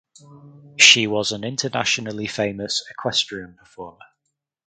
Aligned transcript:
She 0.79 1.05
was 1.05 1.31
an 1.31 1.43
internationally 1.43 2.25
famous 2.25 2.83
equestrian 2.89 3.53
performer. 3.53 4.03